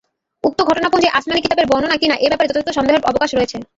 [0.43, 3.57] উক্ত ঘটনাপঞ্জি আসমানী কিতাবের বর্ণনা কি না এ ব্যাপারে যথাযথ সন্দেহের অবকাশ রয়েছে।